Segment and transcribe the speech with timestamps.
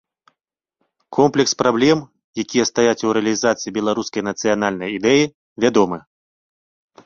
[1.17, 2.01] Комплекс праблем,
[2.45, 5.31] якія стаяць у рэалізацыі беларускай нацыянальнай ідэі,
[5.67, 5.99] вядомы.